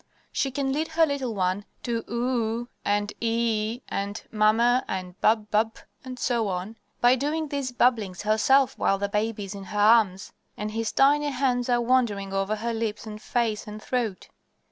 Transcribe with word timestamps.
She 0.31 0.49
can 0.49 0.73
lead 0.73 0.87
her 0.87 1.05
little 1.05 1.35
one 1.35 1.63
to 1.83 2.03
oo 2.09 2.57
oo, 2.59 2.69
and 2.83 3.13
ee 3.21 3.75
ee, 3.75 3.83
and 3.87 4.19
mamma, 4.31 4.83
and 4.87 5.13
bub 5.21 5.51
bub, 5.51 5.75
etc., 6.03 6.73
by 7.01 7.15
doing 7.15 7.47
these 7.49 7.71
babblings 7.71 8.23
herself 8.23 8.75
while 8.79 8.97
the 8.97 9.09
baby 9.09 9.43
is 9.45 9.53
in 9.53 9.65
her 9.65 9.79
arms 9.79 10.33
and 10.57 10.71
his 10.71 10.91
tiny 10.91 11.29
hands 11.29 11.69
are 11.69 11.81
wandering 11.81 12.33
over 12.33 12.55
her 12.55 12.73
lips 12.73 13.05
and 13.05 13.21
face 13.21 13.67
and 13.67 13.79
throat. 13.83 14.29